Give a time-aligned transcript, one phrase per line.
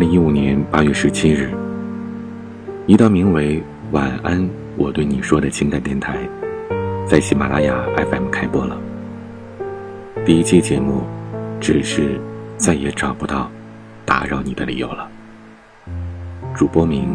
[0.00, 1.50] 零一五年八月十七日，
[2.86, 3.58] 一档名为
[3.90, 4.48] 《晚安，
[4.78, 6.16] 我对你说的情感电台》
[7.06, 8.80] 在喜马拉雅 FM 开播了。
[10.24, 11.02] 第一期节目，
[11.60, 12.18] 只是
[12.56, 13.50] 再也找不到
[14.06, 15.06] 打扰你的理由了。
[16.54, 17.14] 主播名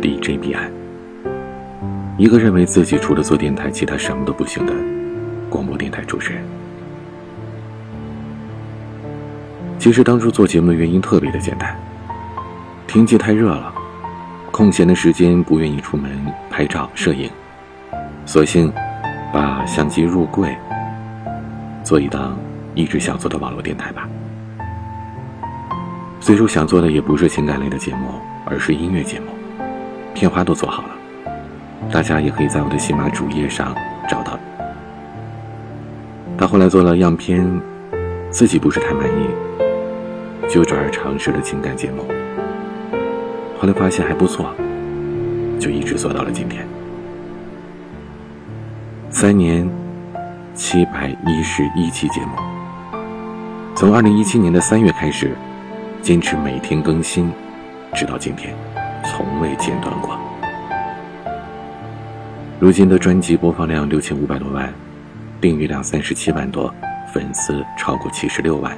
[0.00, 0.70] ：DJ 彼岸，
[2.16, 4.72] 一个认为自己除了做电台，其他什么都不行的
[5.50, 6.44] 广播电台主持人。
[9.80, 11.76] 其实当初做节目的原因特别的简单，
[12.86, 13.72] 天气太热了，
[14.52, 16.10] 空闲的时间不愿意出门
[16.48, 17.28] 拍照摄影，
[18.24, 18.72] 索性
[19.32, 20.56] 把相机入柜，
[21.82, 22.38] 做一档
[22.74, 24.08] 一直想做的网络电台吧。
[26.20, 29.26] 最初想做的也不是情感类的节目，而是音乐节目，
[30.14, 30.90] 片花都做好了，
[31.92, 33.74] 大家也可以在我的喜马主页上
[34.08, 34.38] 找到。
[36.38, 37.44] 但后来做了样片，
[38.30, 39.28] 自己不是太满意。
[40.48, 42.04] 就转而尝试了情感节目，
[43.58, 44.54] 后来发现还不错，
[45.58, 46.66] 就一直做到了今天。
[49.10, 49.68] 三年，
[50.54, 52.36] 七百一十一期节目，
[53.74, 55.34] 从二零一七年的三月开始，
[56.02, 57.32] 坚持每天更新，
[57.94, 58.54] 直到今天，
[59.04, 60.18] 从未间断过。
[62.60, 64.72] 如今的专辑播放量六千五百多万，
[65.40, 66.72] 订阅量三十七万多，
[67.12, 68.76] 粉丝超过七十六万。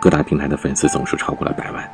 [0.00, 1.90] 各大平台的粉丝总数超过了百万。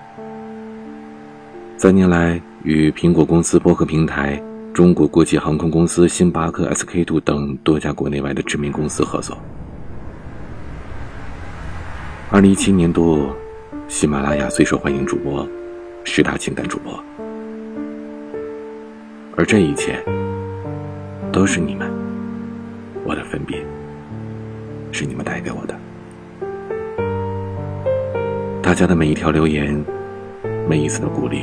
[1.79, 9.37] 三年来，与苹果公司、播客平台、中国国际航空公司、星巴克、SK two 等多家国内外的知名公司合作。
[12.31, 13.29] 二零一七年度，
[13.89, 15.47] 喜马拉雅最受欢迎主播，
[16.03, 16.99] 十大情感主播。
[19.37, 20.03] 而这一切，
[21.31, 21.91] 都是你们，
[23.05, 23.63] 我的分别，
[24.93, 25.79] 是你们带给我的。
[28.63, 29.85] 大家的每一条留言，
[30.67, 31.43] 每一次的鼓励，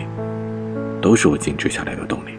[1.04, 2.30] 都是我坚持下来的动力。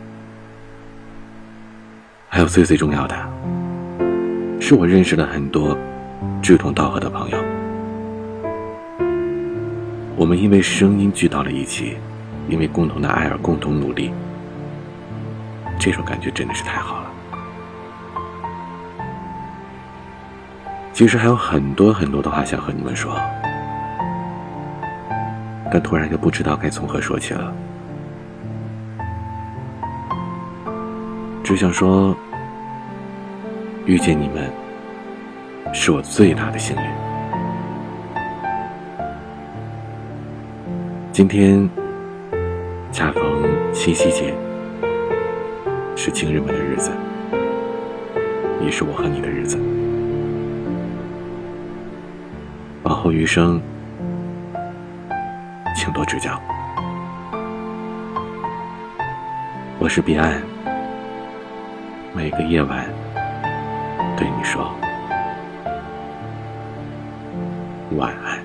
[2.31, 3.15] 还有最最重要的，
[4.59, 5.77] 是我认识了很多
[6.43, 7.37] 志同道合的朋友。
[10.17, 11.99] 我们因为声音聚到了一起，
[12.49, 14.11] 因为共同的爱而共同努力。
[15.79, 17.11] 这种感觉真的是太好了。
[20.95, 23.21] 其实还有很多很多的话想和你们说。
[25.71, 27.53] 但突然又不知道该从何说起了，
[31.45, 32.17] 只想说，
[33.85, 34.51] 遇见你们
[35.75, 36.83] 是我最大的幸运。
[41.13, 41.69] 今天
[42.91, 43.23] 恰逢
[43.75, 44.35] 七夕节，
[45.95, 46.91] 是情人们的日子，
[48.63, 49.61] 也是我和你的日子。
[52.85, 53.61] 往后余生。
[55.77, 56.41] 请多指教。
[59.79, 60.41] 我是彼岸，
[62.17, 62.87] 每个夜晚，
[64.17, 64.73] 对你说
[67.97, 68.41] 晚安。